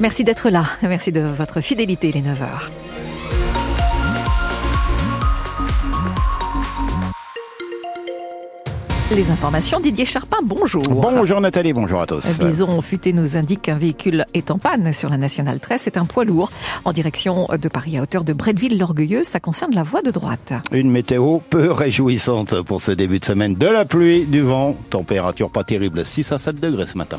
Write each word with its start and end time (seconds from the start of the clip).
Merci 0.00 0.24
d'être 0.24 0.50
là. 0.50 0.64
Merci 0.82 1.12
de 1.12 1.20
votre 1.20 1.60
fidélité, 1.60 2.10
les 2.10 2.20
9 2.20 2.42
heures. 2.42 2.70
Les 9.14 9.30
informations, 9.30 9.78
Didier 9.78 10.04
Charpin, 10.04 10.38
bonjour. 10.42 10.82
Bonjour 10.82 11.40
Nathalie, 11.40 11.72
bonjour 11.72 12.00
à 12.00 12.06
tous. 12.06 12.40
Bison 12.40 12.82
Futé 12.82 13.12
nous 13.12 13.36
indique 13.36 13.62
qu'un 13.62 13.78
véhicule 13.78 14.24
est 14.34 14.50
en 14.50 14.58
panne 14.58 14.92
sur 14.92 15.10
la 15.10 15.16
Nationale 15.16 15.60
13. 15.60 15.82
C'est 15.82 15.96
un 15.96 16.06
poids 16.06 16.24
lourd 16.24 16.50
en 16.84 16.92
direction 16.92 17.46
de 17.52 17.68
Paris 17.68 17.96
à 17.96 18.02
hauteur 18.02 18.24
de 18.24 18.32
Bretteville-l'Orgueilleuse. 18.32 19.26
Ça 19.26 19.38
concerne 19.38 19.76
la 19.76 19.84
voie 19.84 20.02
de 20.02 20.10
droite. 20.10 20.54
Une 20.72 20.90
météo 20.90 21.38
peu 21.38 21.70
réjouissante 21.70 22.62
pour 22.62 22.82
ce 22.82 22.90
début 22.90 23.20
de 23.20 23.24
semaine. 23.26 23.54
De 23.54 23.68
la 23.68 23.84
pluie, 23.84 24.24
du 24.24 24.40
vent, 24.40 24.74
température 24.90 25.52
pas 25.52 25.62
terrible, 25.62 26.04
6 26.04 26.32
à 26.32 26.38
7 26.38 26.58
degrés 26.58 26.86
ce 26.86 26.98
matin. 26.98 27.18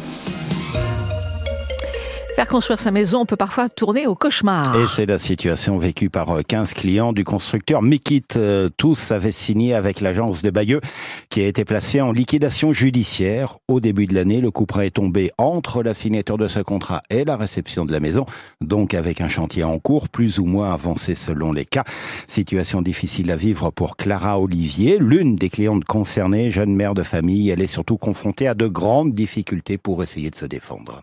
Faire 2.35 2.49
construire 2.49 2.81
sa 2.81 2.91
maison 2.91 3.25
peut 3.25 3.37
parfois 3.37 3.69
tourner 3.69 4.07
au 4.07 4.15
cauchemar. 4.15 4.75
Et 4.75 4.87
c'est 4.87 5.05
la 5.05 5.17
situation 5.17 5.77
vécue 5.77 6.09
par 6.09 6.39
15 6.45 6.73
clients 6.73 7.13
du 7.13 7.23
constructeur 7.23 7.81
Mikit. 7.81 8.25
Euh, 8.35 8.67
tous 8.75 9.13
avaient 9.13 9.31
signé 9.31 9.73
avec 9.73 10.01
l'agence 10.01 10.41
de 10.41 10.49
Bayeux 10.49 10.81
qui 11.29 11.39
a 11.39 11.47
été 11.47 11.63
placée 11.63 12.01
en 12.01 12.11
liquidation 12.11 12.73
judiciaire. 12.73 13.59
Au 13.69 13.79
début 13.79 14.05
de 14.05 14.13
l'année, 14.13 14.41
le 14.41 14.51
coup 14.51 14.65
près 14.65 14.87
est 14.87 14.91
tombé 14.91 15.31
entre 15.37 15.81
la 15.81 15.93
signature 15.93 16.37
de 16.37 16.49
ce 16.49 16.59
contrat 16.59 17.01
et 17.09 17.23
la 17.23 17.37
réception 17.37 17.85
de 17.85 17.93
la 17.93 18.01
maison, 18.01 18.25
donc 18.59 18.93
avec 18.95 19.21
un 19.21 19.29
chantier 19.29 19.63
en 19.63 19.79
cours 19.79 20.09
plus 20.09 20.37
ou 20.37 20.43
moins 20.43 20.73
avancé 20.73 21.15
selon 21.15 21.53
les 21.53 21.63
cas. 21.63 21.85
Situation 22.27 22.81
difficile 22.81 23.31
à 23.31 23.37
vivre 23.37 23.71
pour 23.71 23.95
Clara 23.95 24.41
Olivier, 24.41 24.97
l'une 24.99 25.37
des 25.37 25.49
clientes 25.49 25.85
concernées, 25.85 26.51
jeune 26.51 26.75
mère 26.75 26.95
de 26.95 27.03
famille. 27.03 27.49
Elle 27.49 27.61
est 27.61 27.67
surtout 27.67 27.97
confrontée 27.97 28.49
à 28.49 28.55
de 28.55 28.67
grandes 28.67 29.13
difficultés 29.13 29.77
pour 29.77 30.03
essayer 30.03 30.29
de 30.29 30.35
se 30.35 30.45
défendre. 30.45 31.01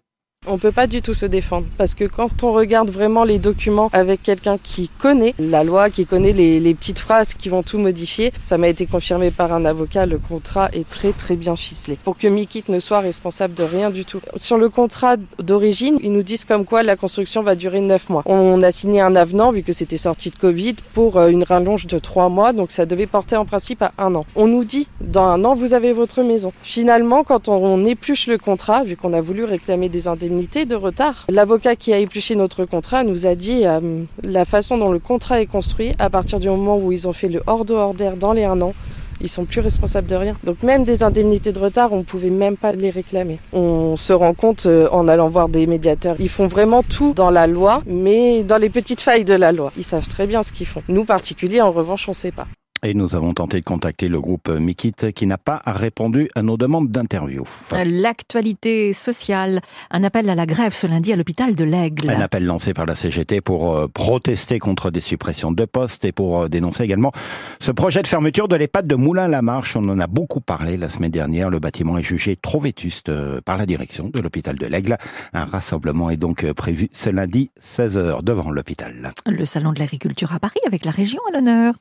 On 0.49 0.59
peut 0.59 0.73
pas 0.73 0.89
du 0.89 1.03
tout 1.03 1.15
se 1.15 1.25
défendre 1.25 1.69
parce 1.79 1.95
que 1.95 2.05
quand 2.05 2.43
on 2.43 2.53
regarde 2.53 2.91
vraiment 2.91 3.23
les 3.23 3.39
documents 3.39 3.91
avec 3.93 4.25
quelqu'un 4.25 4.59
qui 4.61 4.89
connaît 4.89 5.37
la 5.39 5.63
loi, 5.63 5.89
qui 5.89 6.05
connaît 6.05 6.33
les, 6.33 6.75
petites 6.75 6.99
phrases 6.99 7.35
qui 7.35 7.49
vont 7.49 7.63
tout 7.63 7.79
modifier, 7.79 8.33
ça 8.43 8.59
m'a 8.59 8.67
été 8.67 8.87
confirmé 8.87 9.31
par 9.31 9.53
un 9.53 9.65
avocat, 9.65 10.05
le 10.05 10.19
contrat 10.19 10.69
est 10.73 10.89
très 10.89 11.13
très 11.13 11.37
bien 11.37 11.55
ficelé 11.55 11.97
pour 12.03 12.19
que 12.19 12.27
Mikit 12.27 12.65
ne 12.71 12.81
soit 12.81 12.99
responsable 12.99 13.55
de 13.55 13.63
rien 13.63 13.91
du 13.91 14.05
tout. 14.05 14.21
Sur 14.35 14.59
le 14.59 14.69
contrat 14.69 15.15
d'origine, 15.39 16.01
ils 16.03 16.13
nous 16.13 16.25
disent 16.25 16.45
comme 16.45 16.65
quoi 16.65 16.83
la 16.83 16.97
construction 16.97 17.45
va 17.45 17.55
durer 17.55 17.81
9 17.81 18.09
mois. 18.09 18.23
On 18.27 18.63
a 18.63 18.73
signé 18.73 19.01
un 19.01 19.15
avenant 19.15 19.53
vu 19.53 19.63
que 19.63 19.73
c'était 19.73 19.97
sorti 19.97 20.31
de 20.31 20.37
Covid 20.37 20.75
pour 20.93 21.19
euh, 21.19 21.29
une 21.29 21.45
rallonge 21.45 21.87
de 21.87 22.01
3 22.01 22.29
mois, 22.31 22.53
donc 22.53 22.73
ça 22.73 22.85
devait 22.85 23.07
porter 23.07 23.37
en 23.37 23.45
principe 23.45 23.81
à 23.81 23.93
un 23.97 24.13
an. 24.17 24.27
On 24.35 24.49
nous 24.49 24.65
dit 24.65 24.89
dans 25.01 25.27
un 25.27 25.45
an 25.45 25.55
vous 25.55 25.73
avez 25.73 25.93
votre 25.93 26.25
maison. 26.25 26.53
Finalement, 26.65 27.23
quand 27.23 27.49
on 27.49 27.85
épluche 27.85 28.27
le 28.27 28.39
contrat, 28.39 28.83
vu 28.83 28.97
qu'on 28.97 29.13
a 29.13 29.21
voulu 29.21 29.45
réclamer 29.45 29.89
des 29.89 30.09
indemnités 30.09 30.32
de 30.33 30.75
retard. 30.75 31.27
L'avocat 31.29 31.77
qui 31.77 31.93
a 31.93 31.99
épluché 31.99 32.35
notre 32.37 32.65
contrat 32.65 33.05
nous 33.05 33.27
a 33.27 33.35
dit 33.35 33.67
euh, 33.67 34.05
la 34.23 34.45
façon 34.45 34.79
dont 34.79 34.93
le 34.93 34.99
contrat 34.99 35.41
est 35.41 35.47
construit, 35.47 35.93
à 35.99 36.11
partir 36.11 36.41
du 36.41 36.49
moment 36.49 36.79
où 36.79 36.93
ils 36.93 37.09
ont 37.09 37.13
fait 37.13 37.29
le 37.29 37.43
hors 37.47 37.65
de 37.65 37.75
hors 37.75 37.95
d'air 37.95 38.17
dans 38.17 38.33
les 38.33 38.45
un 38.45 38.61
an, 38.61 38.75
ils 39.21 39.29
sont 39.29 39.45
plus 39.45 39.61
responsables 39.61 40.07
de 40.07 40.17
rien. 40.17 40.37
Donc 40.45 40.63
même 40.63 40.85
des 40.85 41.03
indemnités 41.03 41.53
de 41.53 41.61
retard, 41.61 41.93
on 41.93 42.03
pouvait 42.03 42.31
même 42.31 42.57
pas 42.57 42.73
les 42.73 42.91
réclamer. 42.91 43.39
On 43.53 43.97
se 43.97 44.13
rend 44.13 44.35
compte 44.35 44.67
euh, 44.67 44.89
en 44.91 45.09
allant 45.09 45.29
voir 45.29 45.49
des 45.49 45.67
médiateurs, 45.67 46.17
ils 46.19 46.29
font 46.29 46.49
vraiment 46.49 46.83
tout 46.83 47.13
dans 47.15 47.31
la 47.31 47.47
loi, 47.47 47.83
mais 47.87 48.43
dans 48.43 48.59
les 48.59 48.71
petites 48.71 49.01
failles 49.01 49.25
de 49.25 49.35
la 49.35 49.53
loi. 49.53 49.73
Ils 49.77 49.85
savent 49.85 50.09
très 50.09 50.27
bien 50.27 50.43
ce 50.43 50.53
qu'ils 50.53 50.67
font. 50.67 50.83
Nous 50.89 51.05
particuliers, 51.05 51.61
en 51.61 51.71
revanche, 51.71 52.09
on 52.09 52.13
sait 52.13 52.33
pas. 52.33 52.47
Et 52.85 52.95
nous 52.95 53.15
avons 53.15 53.33
tenté 53.33 53.61
de 53.61 53.65
contacter 53.65 54.09
le 54.09 54.21
groupe 54.21 54.49
Mikit 54.49 55.13
qui 55.15 55.27
n'a 55.29 55.39
pas 55.39 55.63
répondu 55.65 56.29
à 56.35 56.43
nos 56.43 56.57
demandes 56.57 56.91
d'interview. 56.91 57.45
L'actualité 57.85 58.93
sociale, 58.93 59.61
un 59.93 60.03
appel 60.03 60.29
à 60.29 60.35
la 60.35 60.47
grève 60.47 60.73
ce 60.73 60.89
lundi 60.89 61.13
à 61.13 61.17
l'hôpital 61.17 61.55
de 61.55 61.63
l'Aigle. 61.63 62.11
Un 62.11 62.21
appel 62.21 62.45
lancé 62.45 62.75
par 62.75 62.85
la 62.85 62.97
CGT 62.97 63.41
pour 63.41 63.73
euh, 63.73 63.87
protester 63.87 64.59
contre 64.59 64.91
des 64.91 64.99
suppressions 64.99 65.53
de 65.53 65.65
postes 65.65 66.05
et 66.05 66.11
pour 66.11 66.41
euh, 66.41 66.49
dénoncer 66.49 66.83
également 66.83 67.13
ce 67.61 67.71
projet 67.71 68.03
de 68.03 68.09
fermeture 68.09 68.49
de 68.49 68.57
l'EHPAD 68.57 68.89
de 68.89 68.97
Moulin-la-Marche. 68.97 69.77
On 69.77 69.89
en 69.89 70.01
a 70.01 70.09
beaucoup 70.09 70.41
parlé 70.41 70.77
la 70.77 70.89
semaine 70.89 71.13
dernière. 71.13 71.51
Le 71.51 71.61
bâtiment 71.61 71.99
est 71.99 72.03
jugé 72.03 72.35
trop 72.35 72.59
vétuste 72.59 73.11
euh, 73.11 73.41
par 73.41 73.59
la 73.59 73.67
direction 73.67 74.11
de 74.13 74.21
l'hôpital 74.21 74.57
de 74.57 74.67
l'Aigle. 74.67 74.99
Un 75.35 75.45
rassemblement 75.45 76.11
est 76.11 76.17
donc 76.17 76.51
prévu 76.55 76.89
ce 76.91 77.11
lundi 77.11 77.53
16h 77.61 78.25
devant 78.25 78.51
l'hôpital. 78.51 79.13
Le 79.25 79.45
salon 79.45 79.71
de 79.71 79.79
l'agriculture 79.79 80.35
à 80.35 80.41
Paris 80.41 80.59
avec 80.67 80.85
la 80.85 80.91
région 80.91 81.21
à 81.29 81.37
l'honneur. 81.37 81.75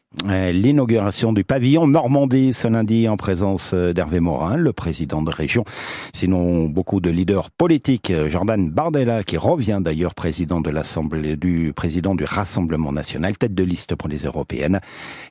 L'inauguration 0.91 1.31
du 1.31 1.45
pavillon 1.45 1.87
Normandie 1.87 2.51
ce 2.51 2.67
lundi 2.67 3.07
en 3.07 3.15
présence 3.15 3.71
euh, 3.73 3.93
d'Hervé 3.93 4.19
Morin, 4.19 4.57
le 4.57 4.73
président 4.73 5.21
de 5.21 5.31
région. 5.31 5.63
Sinon, 6.11 6.65
beaucoup 6.65 6.99
de 6.99 7.09
leaders 7.09 7.49
politiques. 7.49 8.11
Jordan 8.27 8.69
Bardella, 8.69 9.23
qui 9.23 9.37
revient 9.37 9.79
d'ailleurs 9.79 10.13
président 10.13 10.59
de 10.59 10.69
l'Assemblée, 10.69 11.37
du 11.37 11.71
président 11.73 12.13
du 12.13 12.25
Rassemblement 12.25 12.91
national, 12.91 13.37
tête 13.37 13.53
de 13.53 13.63
liste 13.63 13.95
pour 13.95 14.09
les 14.09 14.25
européennes. 14.25 14.81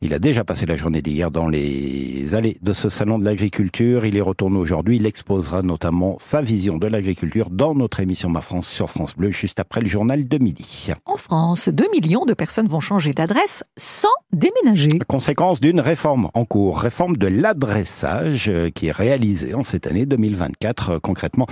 Il 0.01 0.15
a 0.15 0.19
déjà 0.19 0.45
passé 0.45 0.65
la 0.65 0.79
journée 0.79 1.03
d'hier 1.03 1.31
dans 1.31 1.47
les 1.47 2.35
allées 2.35 2.57
de 2.63 2.73
ce 2.73 2.89
salon 2.89 3.19
de 3.19 3.27
l'agriculture. 3.27 4.07
Il 4.07 4.15
y 4.15 4.21
retourne 4.23 4.57
aujourd'hui. 4.57 4.97
Il 4.97 5.05
exposera 5.05 5.61
notamment 5.61 6.17
sa 6.19 6.41
vision 6.41 6.79
de 6.79 6.87
l'agriculture 6.87 7.51
dans 7.51 7.75
notre 7.75 8.01
émission 8.01 8.31
Ma 8.31 8.41
France 8.41 8.67
sur 8.67 8.89
France 8.89 9.15
Bleu, 9.15 9.31
juste 9.31 9.61
après 9.61 9.83
le 9.83 9.89
journal 9.89 10.27
de 10.27 10.39
midi. 10.39 10.89
En 11.05 11.19
France, 11.19 11.69
2 11.69 11.85
millions 11.93 12.25
de 12.25 12.33
personnes 12.33 12.69
vont 12.69 12.81
changer 12.81 13.13
d'adresse 13.13 13.63
sans 13.77 14.09
déménager. 14.33 15.01
Conséquence 15.07 15.50
d'une 15.59 15.81
réforme 15.81 16.29
en 16.35 16.45
cours, 16.45 16.79
réforme 16.79 17.17
de 17.17 17.27
l'adressage 17.27 18.49
euh, 18.49 18.71
qui 18.71 18.87
est 18.87 18.93
réalisée 18.93 19.55
en 19.55 19.65
cette 19.65 19.89
année 19.89 20.07
2024. 20.07 20.91
Euh, 20.91 20.99
concrètement, 21.01 21.47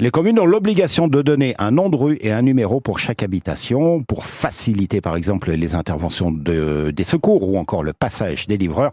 les 0.00 0.10
communes 0.10 0.40
ont 0.40 0.46
l'obligation 0.46 1.08
de 1.08 1.20
donner 1.20 1.54
un 1.58 1.72
nom 1.72 1.90
de 1.90 1.96
rue 1.96 2.18
et 2.22 2.32
un 2.32 2.40
numéro 2.40 2.80
pour 2.80 2.98
chaque 2.98 3.22
habitation 3.22 4.02
pour 4.04 4.24
faciliter 4.24 5.02
par 5.02 5.16
exemple 5.16 5.50
les 5.50 5.74
interventions 5.74 6.30
de, 6.30 6.92
des 6.92 7.04
secours 7.04 7.46
ou 7.46 7.58
encore 7.58 7.82
le 7.82 7.92
passage 7.92 8.46
des 8.46 8.56
livreurs. 8.56 8.92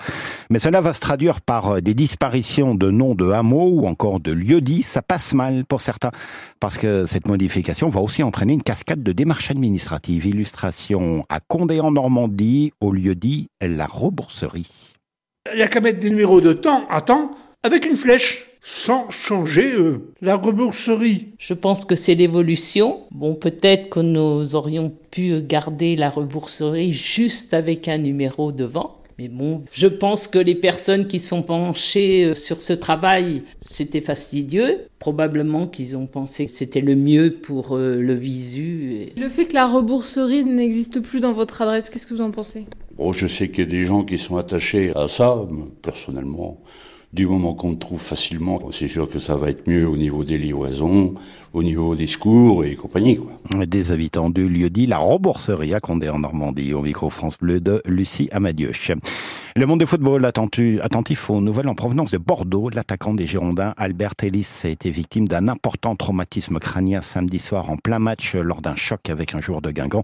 Mais 0.49 0.59
cela 0.59 0.81
va 0.81 0.91
se 0.91 0.99
traduire 0.99 1.39
par 1.39 1.75
euh, 1.75 1.79
des 1.79 1.93
disparitions 1.93 2.75
de 2.75 2.91
noms 2.91 3.15
de 3.15 3.29
hameaux 3.31 3.69
ou 3.69 3.87
encore 3.87 4.19
de 4.19 4.33
lieux 4.33 4.61
dits. 4.61 4.83
Ça 4.83 5.01
passe 5.01 5.33
mal 5.33 5.63
pour 5.63 5.79
certains 5.79 6.11
parce 6.59 6.77
que 6.77 7.05
cette 7.05 7.29
modification 7.29 7.87
va 7.87 8.01
aussi 8.01 8.23
entraîner 8.23 8.53
une 8.53 8.63
cascade 8.63 9.03
de 9.03 9.13
démarches 9.13 9.51
administratives. 9.51 10.25
Illustration 10.25 11.25
à 11.29 11.39
Condé 11.39 11.79
en 11.79 11.91
Normandie, 11.91 12.73
au 12.81 12.91
lieu 12.91 13.15
dit 13.15 13.49
la 13.61 13.85
rebourserie 13.85 14.48
il 14.55 15.55
n'y 15.55 15.61
a 15.61 15.67
qu'à 15.67 15.81
mettre 15.81 15.99
des 15.99 16.09
numéros 16.09 16.41
de 16.41 16.53
temps 16.53 16.87
à 16.89 17.01
temps 17.01 17.31
avec 17.63 17.85
une 17.85 17.95
flèche 17.95 18.47
sans 18.61 19.09
changer 19.09 19.73
euh, 19.73 20.11
la 20.21 20.35
rebourserie. 20.35 21.29
Je 21.37 21.53
pense 21.53 21.85
que 21.85 21.95
c'est 21.95 22.15
l'évolution. 22.15 23.01
Bon, 23.11 23.33
peut-être 23.33 23.89
que 23.89 23.99
nous 23.99 24.55
aurions 24.55 24.91
pu 25.11 25.41
garder 25.41 25.95
la 25.95 26.09
rebourserie 26.09 26.91
juste 26.91 27.53
avec 27.53 27.87
un 27.87 27.97
numéro 27.97 28.51
devant. 28.51 28.99
Mais 29.17 29.27
bon, 29.27 29.63
je 29.73 29.87
pense 29.87 30.29
que 30.29 30.39
les 30.39 30.55
personnes 30.55 31.05
qui 31.05 31.19
sont 31.19 31.43
penchées 31.43 32.23
euh, 32.23 32.35
sur 32.35 32.61
ce 32.61 32.71
travail, 32.71 33.43
c'était 33.61 33.99
fastidieux. 33.99 34.85
Probablement 34.99 35.67
qu'ils 35.67 35.97
ont 35.97 36.05
pensé 36.05 36.45
que 36.45 36.51
c'était 36.51 36.79
le 36.79 36.95
mieux 36.95 37.33
pour 37.33 37.75
euh, 37.75 37.95
le 37.95 38.13
visu. 38.13 39.07
Le 39.17 39.27
fait 39.27 39.47
que 39.47 39.55
la 39.55 39.67
rebourserie 39.67 40.45
n'existe 40.45 41.01
plus 41.01 41.19
dans 41.19 41.33
votre 41.33 41.61
adresse, 41.61 41.89
qu'est-ce 41.89 42.07
que 42.07 42.13
vous 42.13 42.21
en 42.21 42.31
pensez? 42.31 42.65
Bon, 42.99 43.13
je 43.13 43.27
sais 43.27 43.47
qu'il 43.47 43.59
y 43.59 43.67
a 43.67 43.71
des 43.71 43.85
gens 43.85 44.03
qui 44.03 44.17
sont 44.17 44.35
attachés 44.35 44.91
à 44.93 45.07
ça, 45.07 45.37
personnellement. 45.81 46.59
Du 47.13 47.27
moment 47.27 47.53
qu'on 47.53 47.71
le 47.71 47.77
trouve 47.77 48.01
facilement, 48.01 48.59
c'est 48.73 48.89
sûr 48.89 49.09
que 49.09 49.19
ça 49.19 49.37
va 49.37 49.51
être 49.51 49.69
mieux 49.69 49.87
au 49.87 49.95
niveau 49.95 50.25
des 50.25 50.37
livraisons, 50.37 51.15
au 51.53 51.63
niveau 51.63 51.95
des 51.95 52.07
secours 52.07 52.65
et 52.65 52.75
compagnie. 52.75 53.17
Quoi. 53.17 53.65
Des 53.65 53.93
habitants 53.93 54.29
du 54.29 54.49
lieu 54.49 54.69
dit 54.69 54.85
la 54.85 54.97
rembourserie 54.97 55.73
à 55.73 55.79
Condé 55.79 56.09
en 56.09 56.19
Normandie, 56.19 56.73
au 56.73 56.81
micro 56.81 57.09
France 57.09 57.37
Bleu 57.39 57.61
de 57.61 57.81
Lucie 57.85 58.27
Amadieu. 58.33 58.73
Le 59.59 59.65
monde 59.65 59.81
du 59.81 59.85
football 59.85 60.23
attentif 60.23 61.29
aux 61.29 61.41
nouvelles 61.41 61.67
en 61.67 61.75
provenance 61.75 62.11
de 62.11 62.17
Bordeaux? 62.17 62.69
L'attaquant 62.69 63.13
des 63.13 63.27
Girondins, 63.27 63.73
Albert 63.75 64.13
Ellis, 64.23 64.61
a 64.63 64.69
été 64.69 64.89
victime 64.89 65.27
d'un 65.27 65.49
important 65.49 65.97
traumatisme 65.97 66.59
crânien 66.59 67.01
samedi 67.01 67.39
soir 67.39 67.69
en 67.69 67.75
plein 67.75 67.99
match 67.99 68.35
lors 68.35 68.61
d'un 68.61 68.77
choc 68.77 69.09
avec 69.09 69.35
un 69.35 69.41
joueur 69.41 69.61
de 69.61 69.71
Guingamp. 69.71 70.03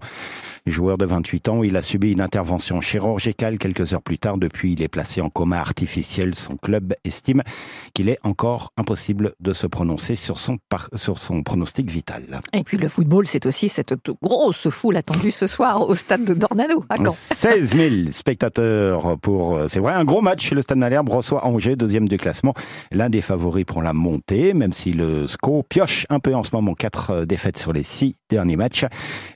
Joueur 0.66 0.98
de 0.98 1.06
28 1.06 1.48
ans, 1.48 1.62
il 1.62 1.74
a 1.78 1.80
subi 1.80 2.12
une 2.12 2.20
intervention 2.20 2.82
chirurgicale 2.82 3.56
quelques 3.56 3.94
heures 3.94 4.02
plus 4.02 4.18
tard. 4.18 4.36
Depuis, 4.36 4.72
il 4.74 4.82
est 4.82 4.88
placé 4.88 5.22
en 5.22 5.30
coma 5.30 5.58
artificiel. 5.58 6.34
Son 6.34 6.58
club 6.58 6.92
estime 7.04 7.42
qu'il 7.94 8.10
est 8.10 8.18
encore 8.24 8.74
impossible 8.76 9.32
de 9.40 9.54
se 9.54 9.66
prononcer 9.66 10.16
sur 10.16 10.38
son, 10.38 10.58
sur 10.96 11.18
son 11.18 11.42
pronostic 11.42 11.90
vital. 11.90 12.42
Et 12.52 12.62
puis 12.62 12.76
le 12.76 12.88
football, 12.88 13.26
c'est 13.26 13.46
aussi 13.46 13.70
cette 13.70 13.94
grosse 14.20 14.68
foule 14.68 14.98
attendue 14.98 15.30
ce 15.30 15.46
soir 15.46 15.88
au 15.88 15.94
stade 15.94 16.26
de 16.26 16.34
Dornano 16.34 16.84
à 16.90 16.96
16 17.10 17.74
000 17.74 18.10
spectateurs 18.10 19.16
pour, 19.18 19.45
c'est 19.68 19.80
vrai, 19.80 19.92
un 19.92 20.04
gros 20.04 20.20
match. 20.20 20.52
Le 20.52 20.62
stade 20.62 20.78
Malherbe 20.78 21.08
reçoit 21.08 21.46
Angers, 21.46 21.76
deuxième 21.76 22.08
du 22.08 22.18
classement. 22.18 22.54
L'un 22.90 23.10
des 23.10 23.20
favoris 23.20 23.64
pour 23.64 23.82
la 23.82 23.92
montée, 23.92 24.54
même 24.54 24.72
si 24.72 24.92
le 24.92 25.26
SCO 25.26 25.62
pioche 25.62 26.06
un 26.10 26.20
peu 26.20 26.34
en 26.34 26.42
ce 26.42 26.50
moment. 26.52 26.74
Quatre 26.74 27.24
défaites 27.24 27.58
sur 27.58 27.72
les 27.72 27.82
six 27.82 28.16
derniers 28.28 28.56
matchs. 28.56 28.84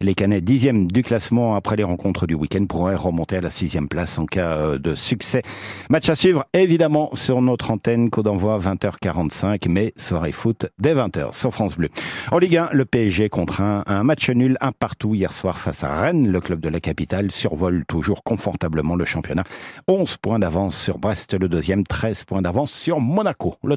Les 0.01 0.15
Canets, 0.15 0.45
dixième 0.45 0.91
du 0.91 1.03
classement 1.03 1.55
après 1.55 1.77
les 1.77 1.85
rencontres 1.85 2.27
du 2.27 2.35
week-end, 2.35 2.65
pourraient 2.67 2.95
remonter 2.97 3.37
à 3.37 3.41
la 3.41 3.51
sixième 3.51 3.89
place 3.89 4.19
en 4.19 4.27
cas 4.27 4.53
euh, 4.57 4.79
de 4.79 4.95
succès. 4.95 5.43
Match 5.89 6.09
à 6.09 6.15
suivre, 6.15 6.45
évidemment, 6.53 7.11
sur 7.15 7.41
notre 7.43 7.71
antenne, 7.71 8.11
code 8.11 8.27
d'envoi 8.27 8.59
20h45, 8.59 9.69
mais 9.69 9.93
soirée 9.97 10.33
foot 10.33 10.67
dès 10.79 10.95
20h 10.95 11.35
sur 11.35 11.53
France 11.53 11.77
Bleu. 11.77 11.89
En 12.31 12.39
Ligue 12.39 12.56
1, 12.56 12.71
le 12.73 12.85
PSG 12.85 13.29
contraint 13.29 13.83
un 13.87 14.03
match 14.03 14.29
nul, 14.31 14.56
un 14.61 14.73
partout 14.73 15.15
hier 15.15 15.33
soir 15.33 15.59
face 15.59 15.85
à 15.85 16.01
Rennes. 16.01 16.29
Le 16.31 16.41
club 16.41 16.61
de 16.61 16.69
la 16.69 16.81
capitale 16.81 17.31
survole 17.31 17.85
toujours 17.87 18.23
confortablement 18.23 18.97
le 18.97 19.05
championnat. 19.05 19.45
11 19.93 20.19
points 20.19 20.39
d'avance 20.39 20.81
sur 20.81 20.99
Brest, 20.99 21.37
le 21.37 21.49
deuxième, 21.49 21.83
13 21.83 22.23
points 22.23 22.43
d'avance 22.43 22.71
sur 22.71 23.01
Monaco, 23.01 23.57
le 23.65 23.77